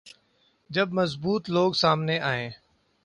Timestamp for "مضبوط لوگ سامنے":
0.93-2.19